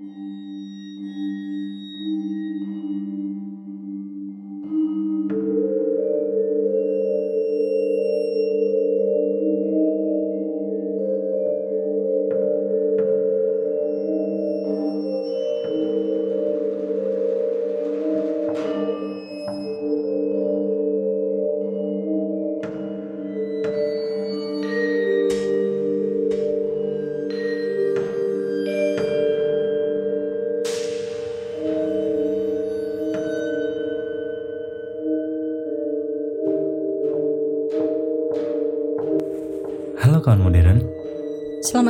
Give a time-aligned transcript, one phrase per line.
[0.00, 0.47] Mm-hmm.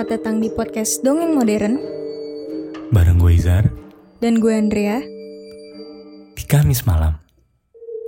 [0.08, 1.76] Selamat datang di podcast Dongeng Modern
[2.96, 3.68] bareng gue Izar
[4.24, 5.04] dan gue Andrea
[6.32, 7.20] di Kamis malam.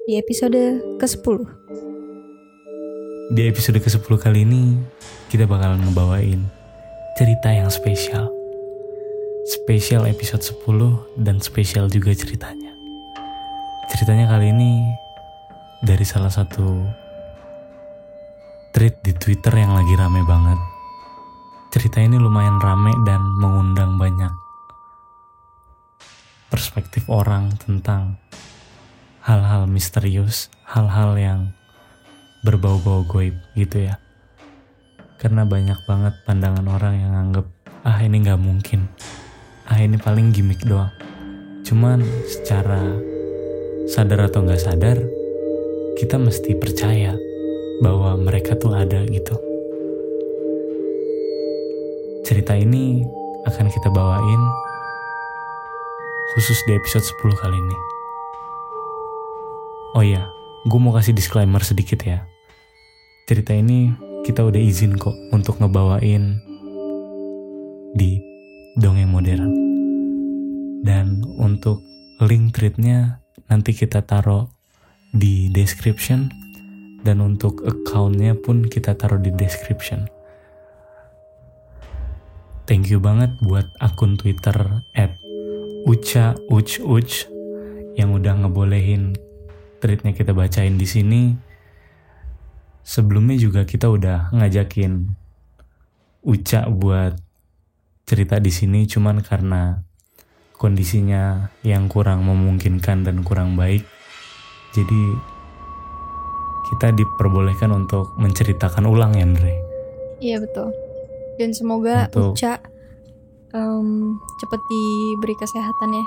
[0.08, 1.44] di episode ke-10.
[3.36, 4.80] Di episode ke-10 kali ini,
[5.28, 6.40] kita bakalan ngebawain
[7.20, 8.32] cerita yang spesial.
[9.60, 12.72] Spesial episode 10 dan spesial juga ceritanya.
[13.92, 14.88] Ceritanya kali ini
[15.84, 16.80] dari salah satu
[18.72, 20.69] tweet di Twitter yang lagi rame banget.
[21.70, 24.34] Cerita ini lumayan rame dan mengundang banyak
[26.50, 28.18] perspektif orang tentang
[29.22, 31.54] hal-hal misterius, hal-hal yang
[32.42, 34.02] berbau-bau goib gitu ya.
[35.22, 37.46] Karena banyak banget pandangan orang yang anggap,
[37.86, 38.90] ah ini nggak mungkin,
[39.70, 40.90] ah ini paling gimmick doang.
[41.62, 42.82] Cuman secara
[43.86, 44.98] sadar atau nggak sadar,
[45.94, 47.14] kita mesti percaya
[47.78, 49.49] bahwa mereka tuh ada gitu.
[52.30, 53.02] Cerita ini
[53.42, 54.42] akan kita bawain
[56.30, 57.76] khusus di episode 10 kali ini.
[59.98, 60.30] Oh iya,
[60.62, 62.22] gue mau kasih disclaimer sedikit ya.
[63.26, 63.90] Cerita ini
[64.22, 66.38] kita udah izin kok untuk ngebawain
[67.98, 68.22] di
[68.78, 69.50] Dongeng Modern.
[70.86, 71.82] Dan untuk
[72.22, 74.46] link tweetnya nanti kita taruh
[75.10, 76.30] di description
[77.02, 80.19] dan untuk accountnya pun kita taruh di description.
[82.70, 84.54] Thank you banget buat akun Twitter
[84.94, 85.18] at
[85.90, 87.26] Uca Uch Uch
[87.98, 89.18] yang udah ngebolehin
[89.82, 91.34] tweetnya kita bacain di sini.
[92.86, 95.02] Sebelumnya juga kita udah ngajakin
[96.22, 97.18] Uca buat
[98.06, 99.82] cerita di sini cuman karena
[100.54, 103.82] kondisinya yang kurang memungkinkan dan kurang baik.
[104.78, 105.18] Jadi
[106.70, 109.58] kita diperbolehkan untuk menceritakan ulang Andre.
[110.22, 110.89] Iya betul.
[111.40, 112.60] Dan semoga Untuk- Uca
[113.50, 113.88] em,
[114.36, 116.04] cepet diberi kesehatan ya.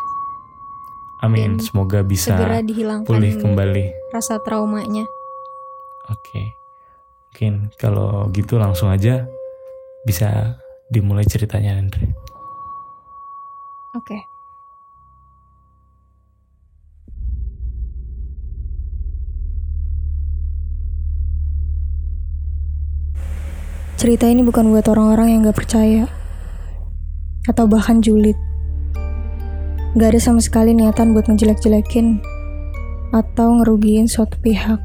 [1.20, 4.14] Amin, Dan semoga bisa Segera dihilangkan pulih kembali.
[4.14, 5.08] rasa traumanya.
[6.06, 6.54] Oke.
[7.32, 9.26] Mungkin kalau gitu langsung aja
[10.04, 12.14] bisa dimulai ceritanya Andre.
[13.94, 14.30] Oke.
[24.04, 26.12] Cerita ini bukan buat orang-orang yang gak percaya
[27.48, 28.36] atau bahkan julid.
[29.96, 32.20] Gak ada sama sekali niatan buat ngejelek-jelekin
[33.16, 34.76] atau ngerugiin suatu pihak.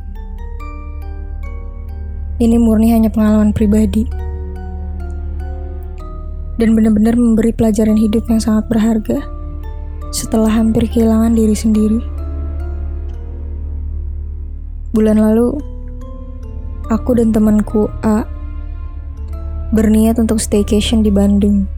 [2.38, 4.06] Ini murni hanya pengalaman pribadi
[6.62, 9.18] dan benar-benar memberi pelajaran hidup yang sangat berharga
[10.14, 11.98] setelah hampir kehilangan diri sendiri.
[14.94, 15.58] Bulan lalu,
[16.86, 18.37] aku dan temanku A
[19.68, 21.68] berniat untuk staycation di Bandung.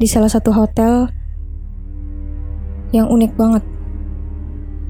[0.00, 1.12] Di salah satu hotel
[2.96, 3.64] yang unik banget.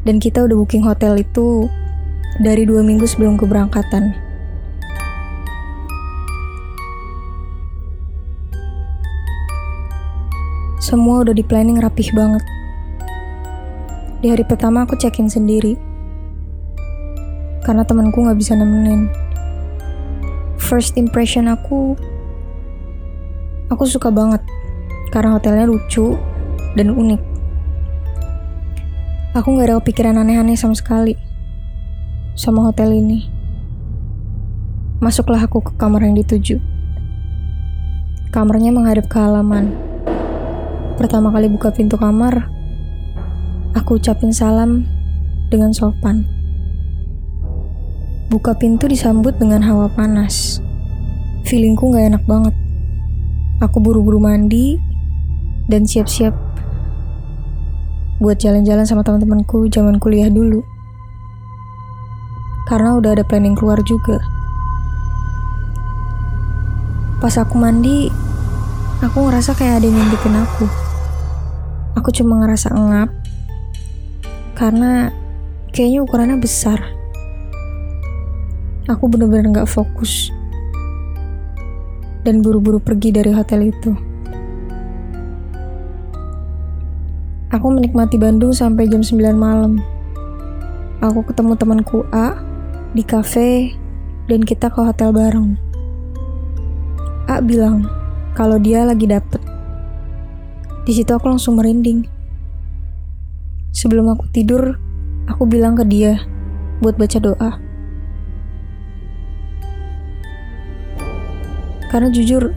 [0.02, 1.66] Dan kita udah booking hotel itu
[2.42, 4.14] dari dua minggu sebelum keberangkatan.
[10.82, 12.42] Semua udah di planning rapih banget.
[14.22, 15.74] Di hari pertama aku check-in sendiri.
[17.62, 19.21] Karena temanku nggak bisa nemenin.
[20.72, 21.92] First impression aku,
[23.68, 24.40] aku suka banget.
[25.12, 26.16] Karena hotelnya lucu
[26.72, 27.20] dan unik.
[29.36, 31.12] Aku nggak ada kepikiran aneh-aneh sama sekali.
[32.40, 33.28] Sama hotel ini.
[35.04, 36.56] Masuklah aku ke kamar yang dituju.
[38.32, 39.76] Kamarnya menghadap ke halaman.
[40.96, 42.48] Pertama kali buka pintu kamar,
[43.76, 44.88] aku ucapin salam
[45.52, 46.31] dengan sopan.
[48.32, 50.64] Buka pintu disambut dengan hawa panas.
[51.44, 52.56] Feelingku gak enak banget.
[53.60, 54.80] Aku buru-buru mandi
[55.68, 56.32] dan siap-siap
[58.24, 60.64] buat jalan-jalan sama teman-temanku zaman kuliah dulu.
[62.72, 64.16] Karena udah ada planning keluar juga.
[67.20, 68.08] Pas aku mandi,
[69.04, 70.64] aku ngerasa kayak ada yang ngintipin aku.
[71.92, 73.12] aku cuma ngerasa engap
[74.56, 75.12] karena
[75.76, 77.01] kayaknya ukurannya besar.
[78.90, 80.34] Aku bener-bener gak fokus
[82.26, 83.94] dan buru-buru pergi dari hotel itu.
[87.52, 89.78] Aku menikmati Bandung sampai jam 9 malam.
[91.04, 92.40] Aku ketemu temanku A
[92.96, 93.76] di kafe
[94.26, 95.54] dan kita ke hotel bareng.
[97.28, 97.86] A bilang
[98.32, 99.42] kalau dia lagi dapet.
[100.82, 102.02] Di situ aku langsung merinding.
[103.70, 104.74] Sebelum aku tidur,
[105.30, 106.18] aku bilang ke dia
[106.82, 107.71] buat baca doa.
[111.92, 112.56] Karena jujur,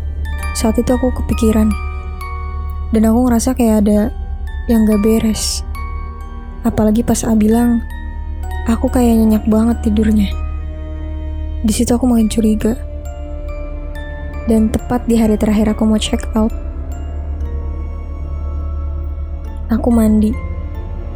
[0.55, 1.67] saat itu aku kepikiran.
[2.95, 4.15] Dan aku ngerasa kayak ada
[4.71, 5.59] yang gak beres.
[6.63, 7.83] Apalagi pas A bilang,
[8.71, 10.31] aku kayak nyenyak banget tidurnya.
[11.67, 12.79] Di situ aku makin curiga.
[14.47, 16.53] Dan tepat di hari terakhir aku mau check out,
[19.67, 20.31] aku mandi.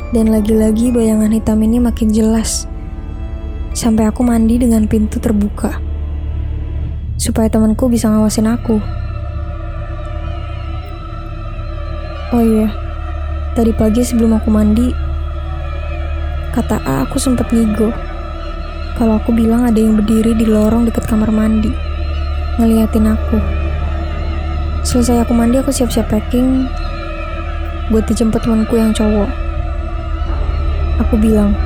[0.10, 2.66] Dan lagi-lagi bayangan hitam ini makin jelas.
[3.78, 5.89] Sampai aku mandi dengan pintu terbuka.
[7.20, 8.80] Supaya temanku bisa ngawasin aku.
[12.30, 12.72] Oh iya,
[13.60, 14.94] Tadi pagi sebelum aku mandi,
[16.56, 17.92] kata A aku sempat ngigo.
[18.96, 21.68] Kalau aku bilang ada yang berdiri di lorong dekat kamar mandi,
[22.56, 23.36] ngeliatin aku.
[24.88, 26.72] Selesai aku mandi, aku siap-siap packing
[27.92, 29.28] buat dijemput temanku yang cowok.
[31.04, 31.58] Aku bilang,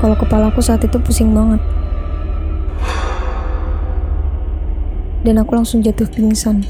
[0.00, 1.60] kalau kepalaku saat itu pusing banget.
[5.20, 6.64] Dan aku langsung jatuh pingsan.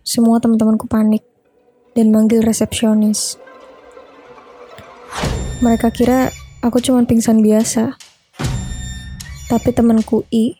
[0.00, 1.20] Semua teman-temanku panik
[1.92, 3.36] dan manggil resepsionis.
[5.60, 6.32] Mereka kira
[6.64, 8.00] aku cuma pingsan biasa.
[9.52, 10.56] Tapi temanku I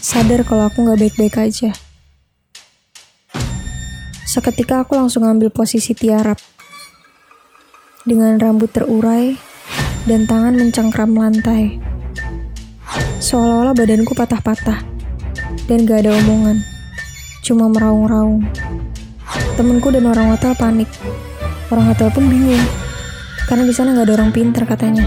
[0.00, 1.76] sadar kalau aku nggak baik-baik aja.
[4.24, 6.40] Seketika aku langsung ambil posisi tiarap.
[8.08, 9.36] Dengan rambut terurai
[10.08, 11.76] dan tangan mencengkram lantai.
[13.20, 14.97] Seolah-olah badanku patah-patah
[15.68, 16.64] dan gak ada omongan.
[17.44, 18.48] Cuma meraung-raung.
[19.54, 20.88] Temenku dan orang hotel panik.
[21.68, 22.64] Orang hotel pun bingung.
[23.44, 25.04] Karena di sana nggak ada orang pinter katanya.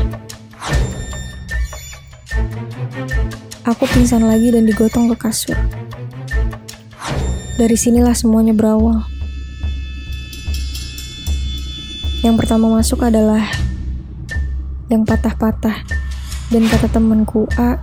[3.65, 5.57] Aku pingsan lagi dan digotong ke kasur.
[7.57, 9.05] Dari sinilah semuanya berawal.
[12.21, 13.45] Yang pertama masuk adalah
[14.89, 15.85] yang patah-patah.
[16.51, 17.79] Dan kata temenku A,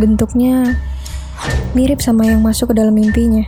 [0.00, 0.78] bentuknya
[1.76, 3.44] mirip sama yang masuk ke dalam mimpinya.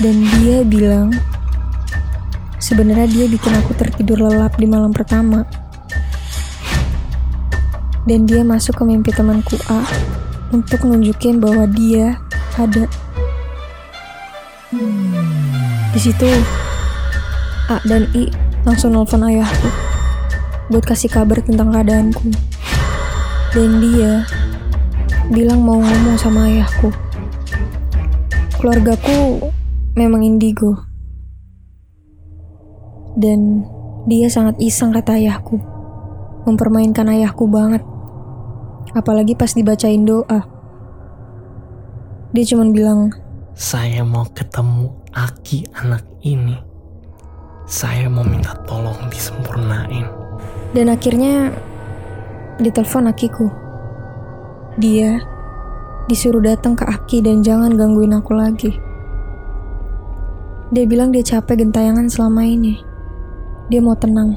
[0.00, 1.12] Dan dia bilang
[2.62, 5.42] Sebenarnya dia bikin aku tertidur lelap di malam pertama.
[8.06, 9.82] Dan dia masuk ke mimpi temanku A
[10.54, 12.22] untuk nunjukin bahwa dia
[12.54, 12.86] ada.
[15.90, 16.30] Di situ
[17.66, 18.30] A dan I
[18.62, 19.68] langsung nelfon ayahku
[20.70, 22.30] buat kasih kabar tentang keadaanku.
[23.58, 24.22] Dan dia
[25.34, 26.94] bilang mau ngomong sama ayahku.
[28.62, 29.50] Keluargaku
[29.98, 30.78] memang indigo
[33.18, 33.66] dan
[34.06, 35.58] dia sangat iseng kata ayahku.
[36.46, 37.82] Mempermainkan ayahku banget.
[38.94, 40.46] Apalagi pas dibacain doa.
[42.30, 43.10] Dia cuma bilang,
[43.58, 46.54] Saya mau ketemu Aki anak ini.
[47.66, 50.06] Saya mau minta tolong disempurnain.
[50.70, 51.50] Dan akhirnya
[52.62, 53.50] ditelepon Akiku.
[54.78, 55.31] Dia
[56.12, 58.76] disuruh datang ke Aki dan jangan gangguin aku lagi.
[60.68, 62.76] Dia bilang dia capek gentayangan selama ini.
[63.72, 64.36] Dia mau tenang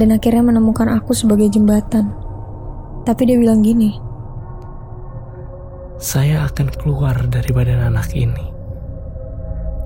[0.00, 2.16] dan akhirnya menemukan aku sebagai jembatan.
[3.04, 3.92] Tapi dia bilang gini,
[6.00, 8.52] saya akan keluar dari badan anak ini.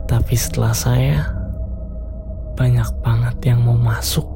[0.07, 1.27] Tapi setelah saya,
[2.55, 4.27] banyak banget yang mau masuk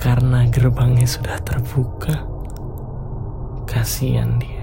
[0.00, 2.26] karena gerbangnya sudah terbuka.
[3.68, 4.57] Kasihan dia.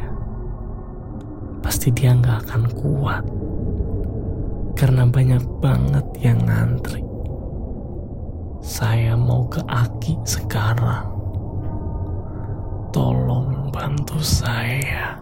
[1.66, 3.26] Pasti dia nggak akan kuat
[4.78, 7.02] karena banyak banget yang ngantri.
[8.62, 11.10] Saya mau ke Aki sekarang.
[12.94, 15.18] Tolong bantu saya.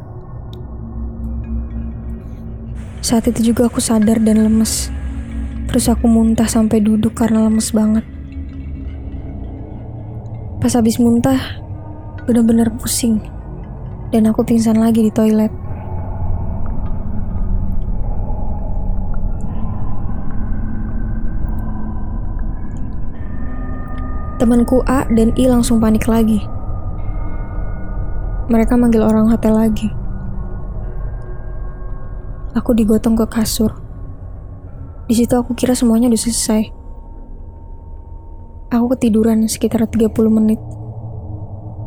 [2.99, 4.91] Saat itu juga aku sadar dan lemes.
[5.71, 8.03] Terus aku muntah sampai duduk karena lemes banget.
[10.59, 11.39] Pas habis muntah,
[12.27, 13.23] benar-benar pusing.
[14.11, 15.62] Dan aku pingsan lagi di toilet.
[24.43, 26.43] Temanku A dan I langsung panik lagi.
[28.51, 29.87] Mereka manggil orang hotel lagi.
[32.51, 33.71] Aku digotong ke kasur.
[35.07, 36.75] Di situ aku kira semuanya udah selesai.
[38.67, 40.59] aku ketiduran sekitar 30 menit.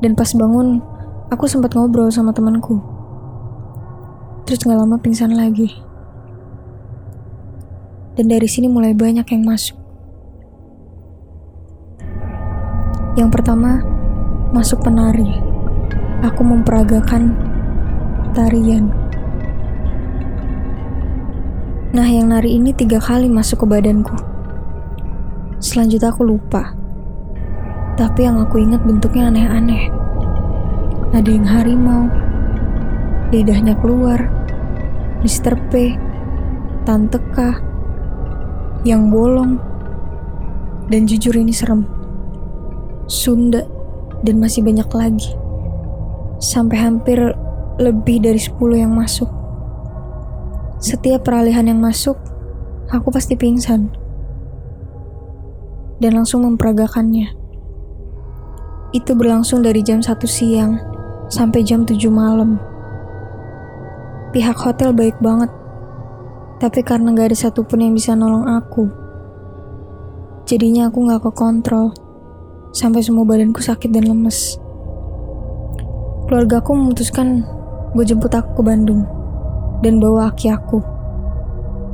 [0.01, 0.81] Dan pas bangun,
[1.29, 2.81] aku sempat ngobrol sama temanku.
[4.49, 5.77] Terus gak lama pingsan lagi.
[8.17, 9.86] Dan dari sini mulai banyak yang masuk.
[13.17, 13.81] Yang pertama,
[14.53, 15.41] masuk penari.
[16.21, 17.33] Aku memperagakan
[18.37, 18.93] tarian.
[21.97, 24.13] Nah, yang nari ini tiga kali masuk ke badanku.
[25.65, 26.77] Selanjutnya aku lupa.
[27.97, 29.89] Tapi yang aku ingat bentuknya aneh-aneh.
[31.17, 32.13] Ada yang harimau,
[33.33, 34.29] lidahnya keluar,
[35.25, 35.57] Mr.
[35.73, 35.97] P,
[36.85, 37.57] Tante K,
[38.85, 39.57] yang bolong,
[40.93, 41.96] dan jujur ini serem.
[43.07, 43.63] Sunda,
[44.27, 45.31] dan masih banyak lagi.
[46.43, 47.19] Sampai hampir
[47.79, 49.31] lebih dari 10 yang masuk.
[50.83, 52.19] Setiap peralihan yang masuk,
[52.91, 53.95] aku pasti pingsan.
[56.03, 57.33] Dan langsung memperagakannya.
[58.93, 60.77] Itu berlangsung dari jam 1 siang
[61.31, 62.61] sampai jam 7 malam.
[64.35, 65.49] Pihak hotel baik banget,
[66.61, 68.85] tapi karena gak ada satupun yang bisa nolong aku,
[70.45, 71.97] jadinya aku gak ke kontrol
[72.77, 74.61] sampai semua badanku sakit dan lemes.
[76.29, 77.49] Keluarga aku memutuskan
[77.97, 79.09] gue jemput aku ke Bandung
[79.81, 80.85] dan bawa aki aku.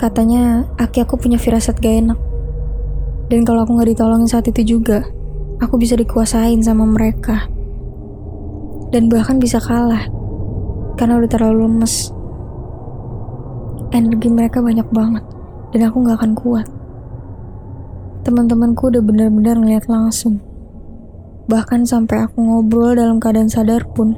[0.03, 2.19] Katanya aki aku punya firasat gak enak.
[3.31, 5.07] Dan kalau aku gak ditolongin saat itu juga,
[5.63, 7.47] aku bisa dikuasain sama mereka.
[8.91, 10.11] Dan bahkan bisa kalah,
[10.99, 12.11] karena udah terlalu lemes
[13.93, 15.25] energi mereka banyak banget
[15.71, 16.67] dan aku gak akan kuat.
[18.27, 20.52] Teman-temanku udah benar-benar ngeliat langsung.
[21.51, 24.15] Bahkan sampai aku ngobrol dalam keadaan sadar pun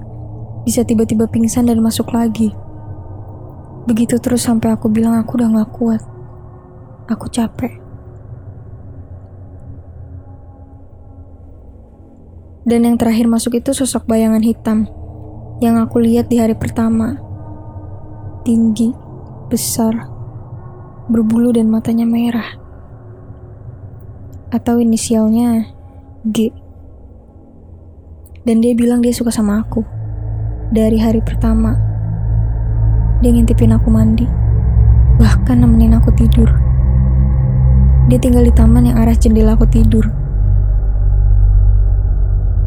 [0.65, 2.53] bisa tiba-tiba pingsan dan masuk lagi.
[3.85, 6.03] Begitu terus sampai aku bilang aku udah gak kuat.
[7.09, 7.85] Aku capek.
[12.65, 14.89] Dan yang terakhir masuk itu sosok bayangan hitam
[15.61, 17.21] yang aku lihat di hari pertama.
[18.41, 18.89] Tinggi,
[19.53, 20.09] besar,
[21.13, 22.57] berbulu dan matanya merah.
[24.49, 25.69] Atau inisialnya
[26.25, 26.64] G.
[28.45, 29.81] Dan dia bilang dia suka sama aku.
[30.69, 31.81] Dari hari pertama.
[33.25, 34.29] Dia ngintipin aku mandi.
[35.17, 36.53] Bahkan nemenin aku tidur.
[38.13, 40.05] Dia tinggal di taman yang arah jendela aku tidur.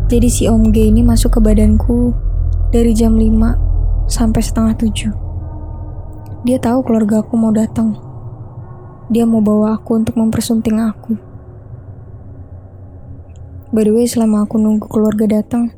[0.10, 2.10] Jadi si Om G ini masuk ke badanku
[2.74, 5.13] dari jam 5 sampai setengah 7.
[6.41, 7.93] Dia tahu keluarga aku mau datang.
[9.13, 11.26] Dia mau bawa aku untuk mempersunting aku.
[13.67, 15.75] By the way, selama aku nunggu keluarga datang,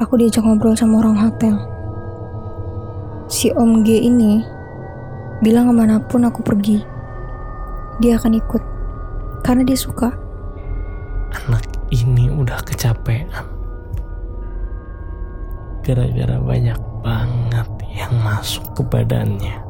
[0.00, 1.52] aku diajak ngobrol sama orang hotel.
[3.28, 4.40] Si Om G ini
[5.44, 6.80] bilang ke mana pun aku pergi,
[8.00, 8.62] dia akan ikut.
[9.44, 10.08] Karena dia suka.
[11.44, 13.28] Anak ini udah kecapean.
[15.84, 19.60] Gara-gara banyak banget yang masuk ke badannya.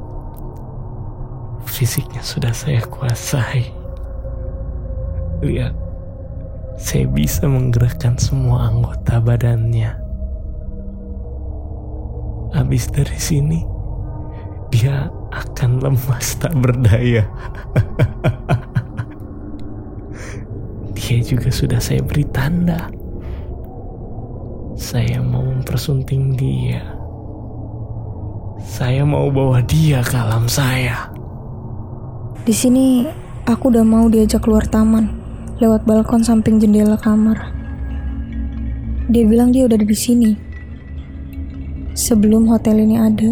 [1.66, 3.74] Fisiknya sudah saya kuasai.
[5.42, 5.81] Lihat,
[6.82, 9.94] saya bisa menggerakkan semua anggota badannya.
[12.50, 13.62] Habis dari sini,
[14.74, 17.22] dia akan lemas tak berdaya.
[20.98, 22.90] dia juga sudah saya beri tanda.
[24.74, 26.82] Saya mau mempersunting dia.
[28.58, 31.14] Saya mau bawa dia ke alam saya.
[32.42, 33.06] Di sini
[33.46, 35.21] aku udah mau diajak keluar taman
[35.62, 37.54] lewat balkon samping jendela kamar.
[39.06, 40.34] Dia bilang dia udah di sini.
[41.94, 43.30] Sebelum hotel ini ada.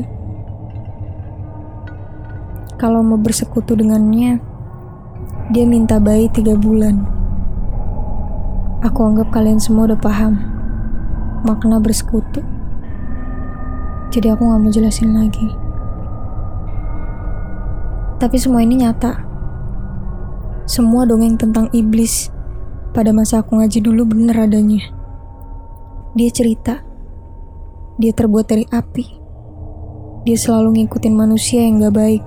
[2.79, 4.39] Kalau mau bersekutu dengannya,
[5.51, 7.03] dia minta bayi tiga bulan.
[8.87, 10.39] Aku anggap kalian semua udah paham
[11.43, 12.47] makna bersekutu.
[14.15, 15.51] Jadi aku gak mau jelasin lagi.
[18.23, 19.30] Tapi semua ini nyata.
[20.71, 22.31] Semua dongeng tentang iblis
[22.95, 24.79] pada masa aku ngaji dulu bener adanya.
[26.15, 26.87] Dia cerita.
[27.99, 29.07] Dia terbuat dari api.
[30.23, 32.23] Dia selalu ngikutin manusia yang gak baik.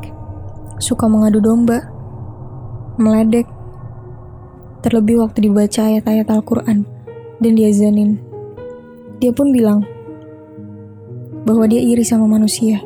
[0.83, 1.87] Suka mengadu domba.
[2.99, 3.47] Meledek.
[4.83, 6.83] Terlebih waktu dibaca ayat-ayat Al-Quran
[7.39, 8.19] dan diazanin.
[9.23, 9.87] Dia pun bilang,
[11.47, 12.83] bahwa dia iri sama manusia.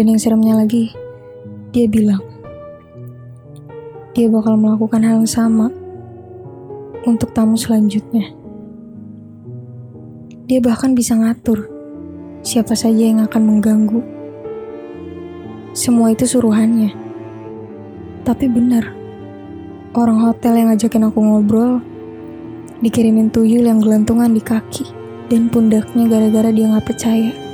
[0.00, 0.96] Dan yang seremnya lagi,
[1.76, 2.24] dia bilang
[4.16, 5.68] dia bakal melakukan hal yang sama
[7.04, 8.32] untuk tamu selanjutnya.
[10.48, 11.68] Dia bahkan bisa ngatur
[12.40, 14.00] siapa saja yang akan mengganggu.
[15.76, 16.96] semua itu suruhannya.
[18.24, 18.96] Tapi benar,
[19.92, 21.84] orang hotel yang ngajakin aku ngobrol,
[22.80, 24.88] dikirimin tuyul yang gelantungan di kaki
[25.28, 27.49] dan pundaknya gara-gara dia nggak percaya.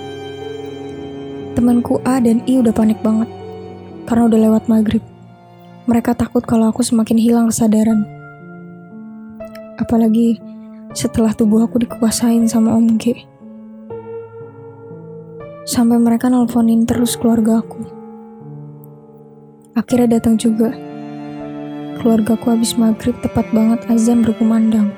[1.56, 3.32] Temanku A dan I udah panik banget
[4.04, 5.00] karena udah lewat maghrib.
[5.88, 8.04] Mereka takut kalau aku semakin hilang kesadaran.
[9.80, 10.36] Apalagi
[10.92, 13.24] setelah tubuh aku dikuasain sama Om G.
[15.64, 17.80] Sampai mereka nelponin terus keluarga aku.
[19.72, 20.76] Akhirnya datang juga.
[21.96, 24.92] Keluargaku habis maghrib tepat banget azan berkumandang.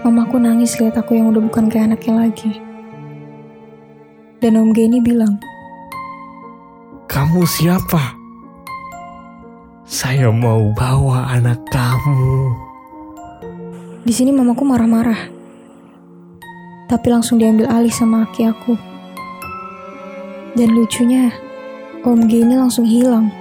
[0.00, 2.67] Mamaku nangis lihat aku yang udah bukan kayak anaknya lagi.
[4.38, 5.34] Dan Om G ini bilang,
[7.10, 8.14] Kamu siapa?
[9.82, 12.54] Saya mau bawa anak kamu.
[14.06, 15.26] di sini mamaku marah-marah.
[16.86, 18.78] Tapi langsung diambil alih sama aki aku.
[20.54, 21.34] Dan lucunya,
[22.06, 23.34] Om G ini langsung hilang.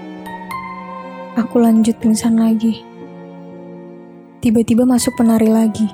[1.37, 2.81] Aku lanjut pingsan lagi.
[4.41, 5.85] Tiba-tiba masuk penari lagi.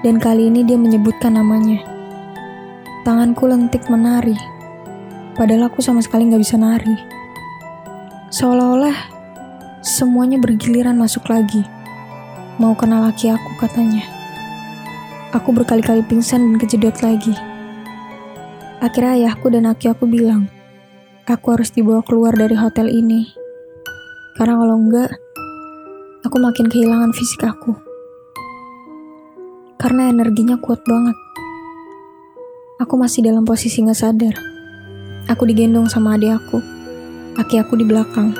[0.00, 1.91] Dan kali ini dia menyebutkan namanya.
[3.02, 4.38] Tanganku lentik menari.
[5.34, 6.94] Padahal aku sama sekali nggak bisa nari.
[8.30, 8.94] Seolah-olah
[9.82, 11.66] semuanya bergiliran masuk lagi.
[12.62, 14.06] Mau kenal laki aku katanya.
[15.34, 17.34] Aku berkali-kali pingsan dan kejedot lagi.
[18.78, 20.46] Akhirnya ayahku dan aki aku bilang,
[21.26, 23.34] aku harus dibawa keluar dari hotel ini.
[24.38, 25.10] Karena kalau enggak,
[26.22, 27.74] aku makin kehilangan fisik aku.
[29.74, 31.31] Karena energinya kuat banget.
[32.82, 34.34] Aku masih dalam posisi nggak sadar.
[35.30, 36.58] Aku digendong sama adik aku.
[37.38, 38.34] Aki aku di belakang.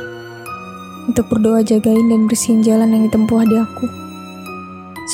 [1.06, 3.86] Untuk berdoa jagain dan bersihin jalan yang ditempuh adik aku.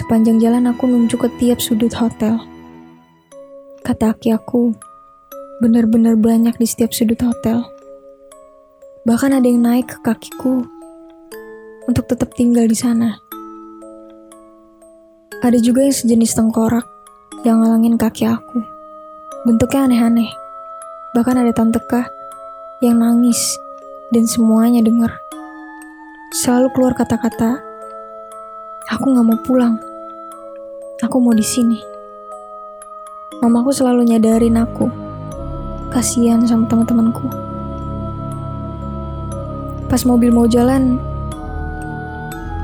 [0.00, 2.40] Sepanjang jalan aku nunjuk ke tiap sudut hotel.
[3.84, 4.72] Kata aki aku,
[5.60, 7.68] benar-benar banyak di setiap sudut hotel.
[9.04, 10.64] Bahkan ada yang naik ke kakiku
[11.84, 13.20] untuk tetap tinggal di sana.
[15.44, 16.88] Ada juga yang sejenis tengkorak
[17.44, 18.77] yang ngalangin kaki aku.
[19.46, 20.34] Bentuknya aneh-aneh.
[21.14, 22.02] Bahkan ada tante K
[22.82, 23.38] yang nangis
[24.10, 25.22] dan semuanya dengar.
[26.34, 27.62] Selalu keluar kata-kata,
[28.90, 29.78] aku nggak mau pulang.
[31.06, 31.78] Aku mau di sini.
[33.38, 34.90] Mamaku selalu nyadarin aku.
[35.94, 37.30] Kasihan sama teman-temanku.
[39.86, 40.98] Pas mobil mau jalan,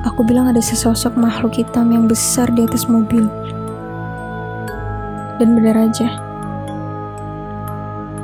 [0.03, 3.31] aku bilang ada sesosok makhluk hitam yang besar di atas mobil.
[5.39, 6.24] Dan benar aja.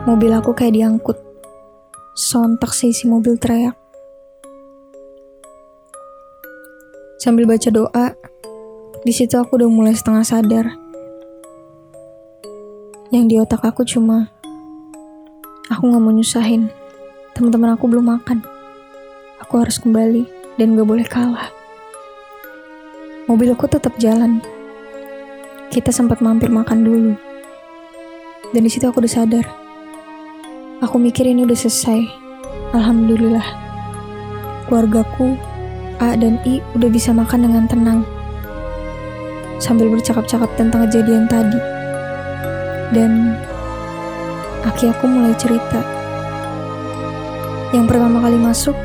[0.08, 1.20] Mobil aku kayak diangkut.
[2.16, 3.76] Sontak seisi mobil teriak.
[7.20, 8.16] Sambil baca doa,
[9.04, 10.66] di situ aku udah mulai setengah sadar.
[13.12, 14.32] Yang di otak aku cuma,
[15.68, 16.72] aku gak mau nyusahin.
[17.36, 18.40] Teman-teman aku belum makan.
[19.44, 20.24] Aku harus kembali
[20.56, 21.52] dan gak boleh kalah.
[23.28, 24.40] Mobilku tetap jalan.
[25.68, 27.12] Kita sempat mampir makan dulu.
[28.56, 29.59] Dan di situ aku udah sadar.
[30.80, 32.08] Aku mikir ini udah selesai.
[32.72, 33.44] Alhamdulillah.
[34.64, 35.36] Keluargaku,
[36.00, 38.00] A dan I udah bisa makan dengan tenang.
[39.60, 41.60] Sambil bercakap-cakap tentang kejadian tadi.
[42.96, 43.36] Dan
[44.64, 45.84] aki aku mulai cerita.
[47.76, 48.76] Yang pertama kali masuk,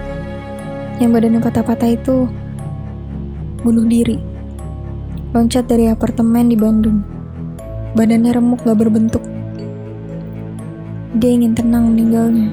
[0.99, 2.27] yang badannya patah-patah itu
[3.63, 4.19] bunuh diri.
[5.31, 6.99] Loncat dari apartemen di Bandung.
[7.95, 9.34] Badannya remuk gak berbentuk.
[11.15, 12.51] Dia ingin tenang meninggalnya.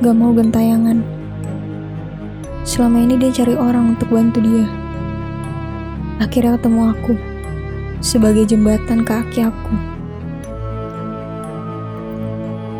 [0.00, 1.04] Gak mau gentayangan.
[2.64, 4.64] Selama ini dia cari orang untuk bantu dia.
[6.16, 7.14] Akhirnya ketemu aku.
[8.00, 9.74] Sebagai jembatan ke aki aku.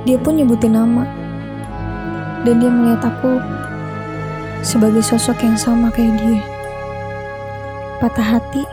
[0.08, 1.04] Dia pun nyebutin nama.
[2.48, 3.36] Dan dia melihat aku
[4.64, 6.40] sebagai sosok yang sama kayak dia.
[8.00, 8.64] Patah hati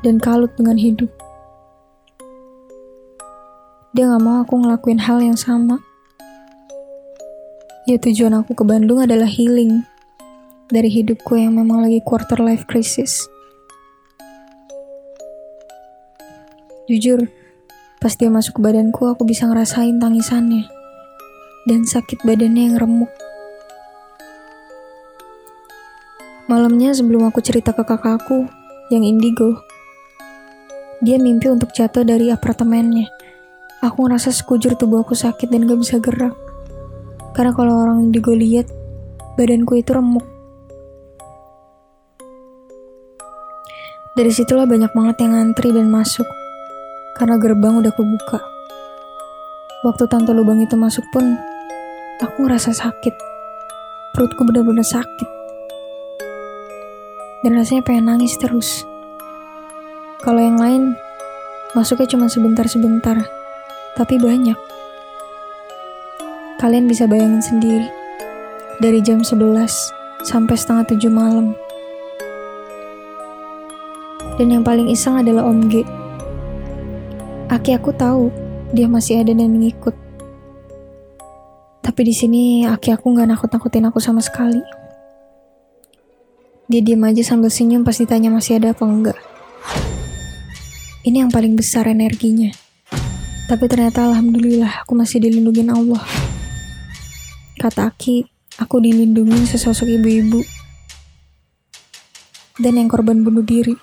[0.00, 1.25] dan kalut dengan hidup.
[3.96, 5.80] Dia gak mau aku ngelakuin hal yang sama.
[7.88, 9.88] Ya tujuan aku ke Bandung adalah healing
[10.68, 13.24] dari hidupku yang memang lagi quarter life crisis.
[16.92, 17.24] Jujur,
[17.96, 20.68] pas dia masuk ke badanku aku bisa ngerasain tangisannya
[21.64, 23.08] dan sakit badannya yang remuk.
[26.52, 28.44] Malamnya sebelum aku cerita ke kakakku
[28.92, 29.56] yang indigo,
[31.00, 33.08] dia mimpi untuk jatuh dari apartemennya.
[33.86, 36.34] Aku ngerasa sekujur tubuh aku sakit dan gak bisa gerak.
[37.38, 38.66] Karena kalau orang indigo lihat,
[39.38, 40.26] badanku itu remuk.
[44.18, 46.26] Dari situlah banyak banget yang ngantri dan masuk.
[47.14, 48.42] Karena gerbang udah kebuka.
[49.86, 51.38] Waktu tante lubang itu masuk pun,
[52.18, 53.14] aku ngerasa sakit.
[54.18, 55.30] Perutku benar-benar sakit.
[57.46, 58.82] Dan rasanya pengen nangis terus.
[60.26, 60.98] Kalau yang lain,
[61.78, 63.45] masuknya cuma sebentar-sebentar,
[63.96, 64.56] tapi banyak.
[66.60, 67.88] Kalian bisa bayangin sendiri,
[68.80, 69.68] dari jam 11
[70.24, 71.56] sampai setengah 7 malam.
[74.36, 75.80] Dan yang paling iseng adalah Om G.
[77.48, 78.28] Aki aku tahu
[78.76, 79.96] dia masih ada dan mengikut.
[81.80, 84.60] Tapi di sini aki aku nggak nakut-nakutin aku sama sekali.
[86.68, 89.18] Dia diam aja sambil senyum pas ditanya masih ada apa enggak.
[91.06, 92.65] Ini yang paling besar energinya.
[93.46, 96.02] Tapi ternyata alhamdulillah aku masih dilindungi Allah.
[97.62, 98.26] Kata Aki,
[98.58, 100.42] aku dilindungi sesosok ibu-ibu.
[102.58, 103.78] Dan yang korban bunuh diri.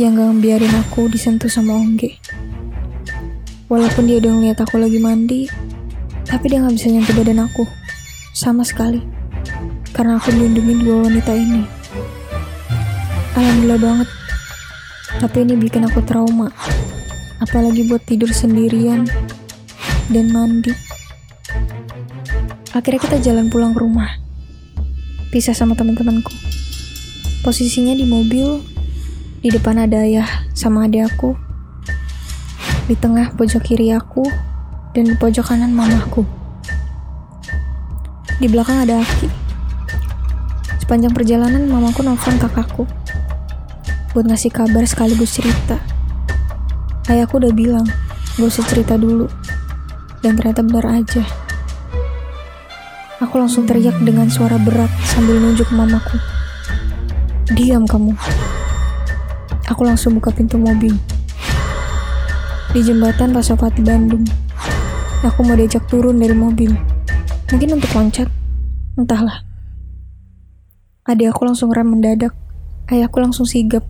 [0.00, 2.16] Yang gak biarin aku disentuh sama Ongge.
[3.68, 5.44] Walaupun dia udah ngeliat aku lagi mandi,
[6.24, 7.68] tapi dia gak bisa nyentuh badan aku.
[8.32, 9.04] Sama sekali.
[9.92, 11.62] Karena aku dilindungi dua wanita ini.
[13.36, 14.08] Alhamdulillah banget
[15.20, 16.48] tapi ini bikin aku trauma.
[17.40, 19.08] Apalagi buat tidur sendirian
[20.12, 20.76] dan mandi.
[22.76, 24.20] Akhirnya kita jalan pulang ke rumah.
[25.32, 26.30] Pisah sama teman-temanku.
[27.40, 28.60] Posisinya di mobil,
[29.40, 31.32] di depan ada ayah sama adik aku.
[32.86, 34.22] Di tengah pojok kiri aku
[34.92, 36.28] dan di pojok kanan mamaku.
[38.36, 39.28] Di belakang ada Aki.
[40.84, 42.84] Sepanjang perjalanan mamaku nelfon kakakku
[44.10, 45.89] buat ngasih kabar sekaligus cerita.
[47.10, 47.82] Ayahku udah bilang,
[48.38, 49.26] gak usah cerita dulu.
[50.22, 51.26] Dan ternyata benar aja.
[53.18, 56.22] Aku langsung teriak dengan suara berat sambil nunjuk mamaku.
[57.50, 58.14] Diam kamu.
[59.66, 60.94] Aku langsung buka pintu mobil.
[62.70, 64.22] Di jembatan Pasopati Bandung.
[65.26, 66.70] Aku mau diajak turun dari mobil.
[67.50, 68.30] Mungkin untuk loncat.
[68.94, 69.42] Entahlah.
[71.10, 72.38] Adik aku langsung rem mendadak.
[72.86, 73.82] Ayahku langsung sigap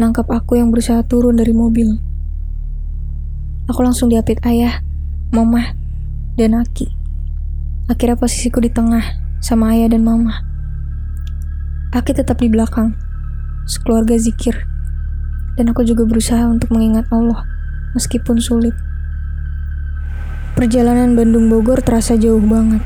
[0.00, 2.09] nangkap aku yang berusaha turun dari mobil.
[3.66, 4.80] Aku langsung diapit ayah,
[5.34, 5.76] mama,
[6.40, 6.88] dan Aki.
[7.90, 9.02] Akhirnya posisiku di tengah
[9.42, 10.46] sama ayah dan mama.
[11.90, 12.94] Aki tetap di belakang,
[13.66, 14.64] sekeluarga zikir.
[15.58, 17.44] Dan aku juga berusaha untuk mengingat Allah,
[17.92, 18.72] meskipun sulit.
[20.54, 22.80] Perjalanan Bandung Bogor terasa jauh banget.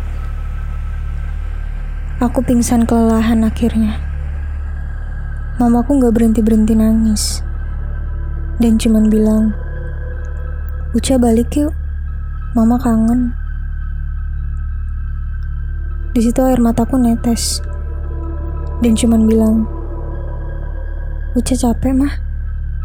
[2.23, 4.01] Aku pingsan kelelahan akhirnya.
[5.61, 7.45] Mamaku gak berhenti-berhenti nangis.
[8.57, 9.53] Dan cuman bilang,
[10.95, 11.75] Uca balik yuk,
[12.55, 13.35] mama kangen.
[16.15, 17.59] Di situ air mataku netes.
[18.79, 19.67] Dan cuman bilang,
[21.35, 22.15] Uca capek mah,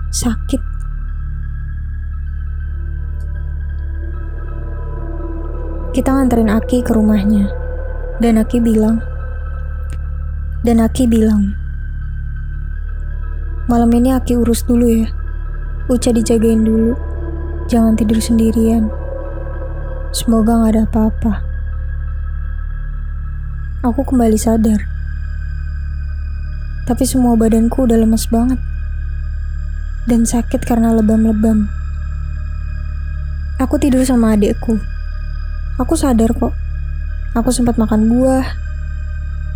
[0.10, 0.58] sakit.
[5.94, 7.46] Kita nganterin Aki ke rumahnya.
[8.18, 8.98] Dan Aki bilang,
[10.66, 11.54] dan Aki bilang,
[13.70, 15.06] Malam ini Aki urus dulu ya.
[15.94, 17.09] Uca dijagain dulu.
[17.70, 18.90] Jangan tidur sendirian.
[20.10, 21.34] Semoga gak ada apa-apa.
[23.86, 24.82] Aku kembali sadar.
[26.90, 28.58] Tapi semua badanku udah lemes banget.
[30.10, 31.70] Dan sakit karena lebam-lebam.
[33.62, 34.82] Aku tidur sama adekku.
[35.78, 36.58] Aku sadar kok.
[37.38, 38.50] Aku sempat makan buah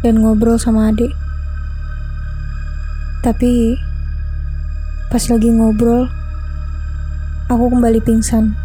[0.05, 1.17] dan ngobrol sama adik.
[3.25, 3.81] Tapi
[5.13, 6.09] Pas lagi ngobrol,
[7.51, 8.55] aku kembali pingsan.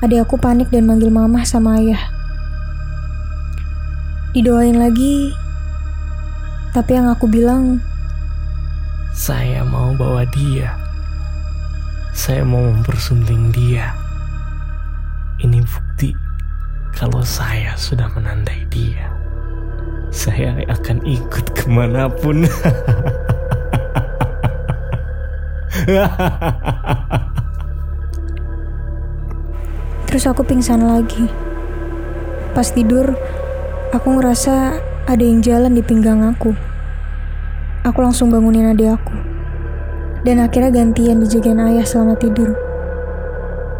[0.00, 2.00] Adik aku panik dan manggil mama sama ayah.
[4.30, 5.34] Didoain lagi,
[6.70, 7.82] tapi yang aku bilang,
[9.10, 10.78] Saya mau bawa dia.
[12.14, 13.90] Saya mau mempersunting dia.
[15.42, 16.14] Ini bukti
[16.94, 19.10] kalau saya sudah menandai dia.
[20.14, 22.46] Saya akan ikut ke mana pun.
[30.10, 31.30] Terus aku pingsan lagi.
[32.52, 33.14] Pas tidur,
[33.94, 36.52] aku ngerasa ada yang jalan di pinggang aku.
[37.86, 39.14] Aku langsung bangunin adik aku.
[40.26, 42.52] Dan akhirnya gantian dijagain ayah selama tidur.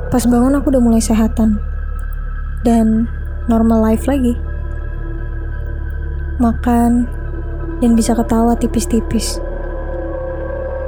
[0.08, 1.60] Pas bangun aku udah mulai sehatan.
[2.64, 3.10] Dan
[3.50, 4.38] normal life lagi.
[6.40, 7.04] Makan
[7.84, 9.42] dan bisa ketawa tipis-tipis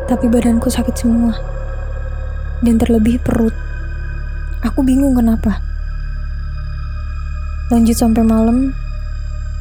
[0.07, 1.35] tapi badanku sakit semua.
[2.63, 3.55] Dan terlebih perut.
[4.63, 5.59] Aku bingung kenapa.
[7.73, 8.71] Lanjut sampai malam,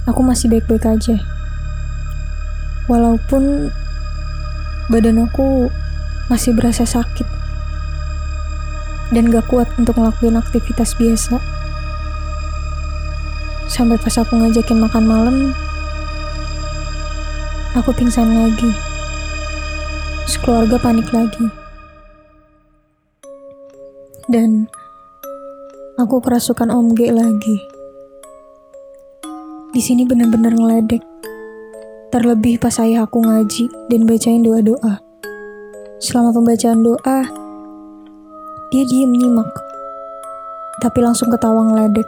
[0.05, 1.17] aku masih baik-baik aja.
[2.85, 3.73] Walaupun
[4.91, 5.71] badan aku
[6.27, 7.23] masih berasa sakit
[9.11, 11.39] dan gak kuat untuk ngelakuin aktivitas biasa.
[13.71, 15.37] Sampai pas aku ngajakin makan malam,
[17.75, 18.90] aku pingsan lagi.
[20.31, 21.43] Sekeluarga panik lagi.
[24.31, 24.63] Dan
[25.99, 27.59] aku kerasukan Om G lagi.
[29.75, 31.03] Di sini benar-benar ngeledek.
[32.15, 35.03] Terlebih pas ayah aku ngaji dan bacain doa-doa.
[35.99, 37.27] Selama pembacaan doa,
[38.71, 39.51] dia diem nyimak.
[40.79, 42.07] Tapi langsung ketawa ngeledek.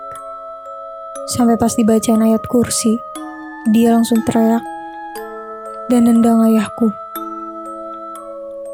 [1.27, 2.95] Sampai pas dibacain ayat kursi,
[3.75, 4.63] dia langsung teriak
[5.91, 7.02] dan nendang ayahku.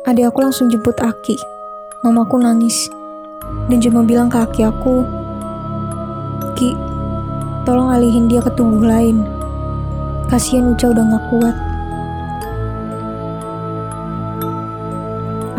[0.09, 1.37] Adik aku langsung jemput Aki.
[2.01, 2.89] Mamaku nangis
[3.69, 5.05] dan cuma bilang ke Aki aku,
[6.57, 6.73] Ki,
[7.61, 9.21] tolong alihin dia ke tubuh lain.
[10.25, 11.55] Kasihan Uca udah gak kuat.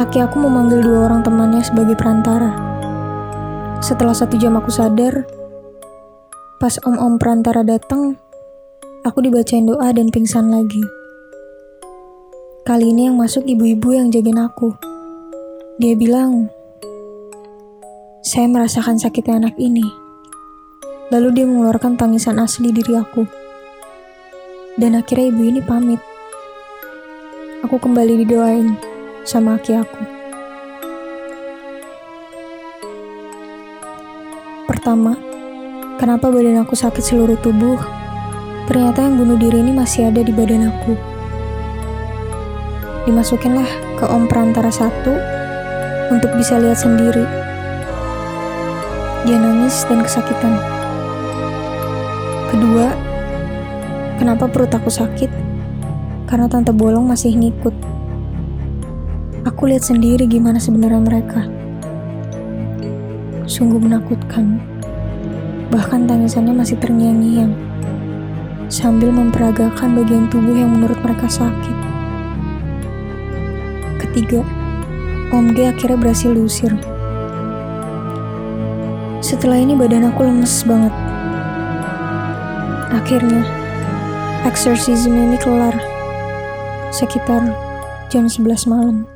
[0.02, 2.50] Aki aku memanggil dua orang temannya sebagai perantara.
[3.78, 5.22] Setelah satu jam aku sadar,
[6.58, 8.20] Pas om-om perantara datang,
[9.06, 10.99] aku dibacain doa dan pingsan lagi.
[12.62, 14.76] Kali ini yang masuk ibu-ibu yang jagain aku.
[15.80, 16.52] Dia bilang,
[18.20, 19.84] saya merasakan sakitnya anak ini.
[21.10, 23.26] Lalu dia mengeluarkan tangisan asli diri aku.
[24.78, 26.00] Dan akhirnya ibu ini pamit.
[27.66, 28.76] Aku kembali didoain
[29.26, 30.02] sama aki aku.
[34.70, 35.30] Pertama,
[36.00, 37.76] Kenapa badan aku sakit seluruh tubuh?
[38.64, 41.09] Ternyata yang bunuh diri ini masih ada di badan aku.
[43.08, 45.16] Dimasukinlah ke om perantara satu
[46.12, 47.24] untuk bisa lihat sendiri.
[49.24, 50.56] Dia nangis dan kesakitan.
[52.52, 52.92] Kedua,
[54.20, 55.32] kenapa perut aku sakit?
[56.28, 57.72] Karena tante bolong masih ngikut.
[59.48, 61.48] Aku lihat sendiri gimana sebenarnya mereka.
[63.48, 64.60] Sungguh menakutkan.
[65.72, 67.54] Bahkan tangisannya masih terngiang-ngiang
[68.70, 71.89] sambil memperagakan bagian tubuh yang menurut mereka sakit.
[74.10, 74.42] Ketiga,
[75.30, 76.74] Om G akhirnya berhasil diusir.
[79.22, 80.90] Setelah ini badan aku lemes banget.
[82.90, 83.46] Akhirnya,
[84.42, 85.78] exorcism ini kelar.
[86.90, 87.54] Sekitar
[88.10, 89.06] jam 11 malam.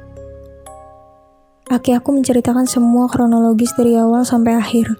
[1.66, 4.94] Aki aku menceritakan semua kronologis dari awal sampai akhir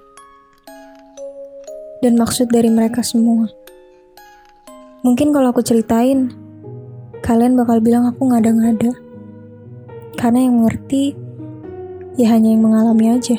[2.03, 3.47] dan maksud dari mereka semua.
[5.07, 6.35] Mungkin kalau aku ceritain,
[7.23, 9.04] kalian bakal bilang aku ngada-ngada.
[10.15, 11.13] Karena yang mengerti,
[12.15, 13.37] ya hanya yang mengalami aja.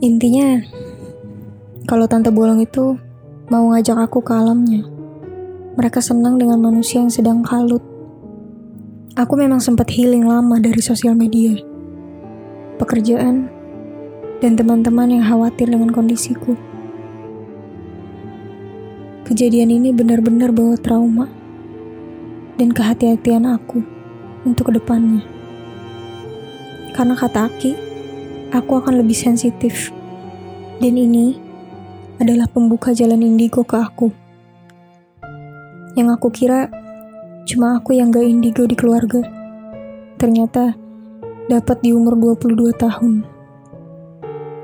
[0.00, 0.60] Intinya,
[1.84, 2.96] kalau Tante Bolong itu
[3.52, 4.86] mau ngajak aku ke alamnya,
[5.76, 7.82] mereka senang dengan manusia yang sedang kalut.
[9.14, 11.74] Aku memang sempat healing lama dari sosial media
[12.76, 13.46] pekerjaan,
[14.42, 16.58] dan teman-teman yang khawatir dengan kondisiku.
[19.24, 21.26] Kejadian ini benar-benar bawa trauma
[22.54, 23.82] dan kehati-hatian aku
[24.46, 25.24] untuk ke depannya.
[26.94, 27.72] Karena kata Aki,
[28.54, 29.90] aku akan lebih sensitif.
[30.78, 31.34] Dan ini
[32.22, 34.14] adalah pembuka jalan indigo ke aku.
[35.98, 36.70] Yang aku kira
[37.46, 39.22] cuma aku yang gak indigo di keluarga.
[40.18, 40.74] Ternyata
[41.50, 43.12] dapat di umur 22 tahun.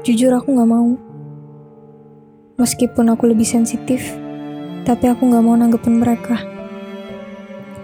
[0.07, 0.91] Jujur aku gak mau.
[2.59, 4.05] Meskipun aku lebih sensitif,
[4.83, 6.50] tapi aku gak mau nanggepin mereka.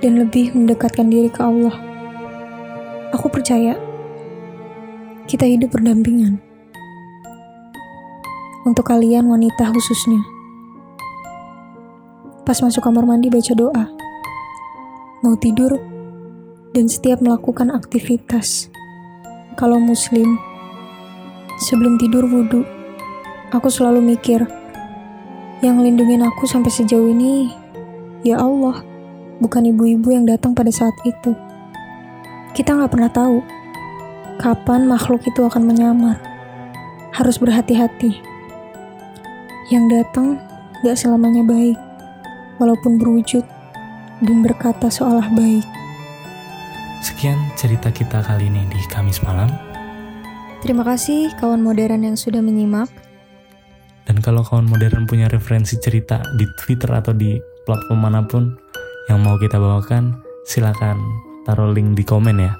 [0.06, 1.74] Dan lebih mendekatkan diri ke Allah.
[3.10, 3.74] Aku percaya,
[5.26, 6.38] kita hidup berdampingan.
[8.62, 10.22] Untuk kalian wanita khususnya.
[12.46, 13.90] Pas masuk kamar mandi baca doa.
[15.26, 15.74] Mau tidur,
[16.70, 18.70] dan setiap melakukan aktivitas
[19.58, 20.38] kalau muslim.
[21.66, 22.62] Sebelum tidur wudhu,
[23.50, 24.46] aku selalu mikir,
[25.66, 27.50] yang lindungin aku sampai sejauh ini,
[28.22, 28.86] ya Allah,
[29.38, 31.32] bukan ibu-ibu yang datang pada saat itu.
[32.56, 33.44] Kita nggak pernah tahu
[34.36, 36.20] kapan makhluk itu akan menyamar.
[37.16, 38.20] Harus berhati-hati.
[39.72, 40.36] Yang datang
[40.84, 41.74] gak selamanya baik,
[42.60, 43.42] walaupun berwujud
[44.22, 45.64] dan berkata seolah baik.
[47.00, 49.48] Sekian cerita kita kali ini di Kamis malam.
[50.60, 52.88] Terima kasih kawan modern yang sudah menyimak.
[54.06, 58.54] Dan kalau kawan modern punya referensi cerita di Twitter atau di platform mana pun
[59.06, 60.98] yang mau kita bawakan, silakan
[61.46, 62.52] taruh link di komen ya.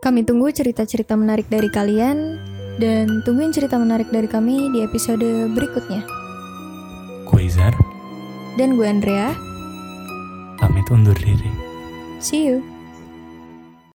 [0.00, 2.40] Kami tunggu cerita-cerita menarik dari kalian
[2.80, 6.00] dan tungguin cerita menarik dari kami di episode berikutnya.
[7.28, 7.76] Gue Izar.
[8.56, 9.36] Dan gue Andrea.
[10.56, 11.50] Pamit undur diri.
[12.22, 12.69] See you.